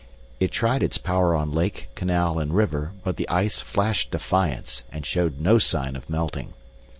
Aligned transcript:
It 0.39 0.49
tried 0.49 0.81
its 0.81 0.97
power 0.97 1.35
on 1.35 1.51
lake, 1.51 1.87
canal, 1.93 2.39
and 2.39 2.55
river, 2.55 2.91
but 3.03 3.17
the 3.17 3.29
ice 3.29 3.61
flashed 3.61 4.09
defiance 4.09 4.83
and 4.91 5.05
showed 5.05 5.39
no 5.39 5.59
sign 5.59 5.95
of 5.95 6.09
melting. 6.09 6.53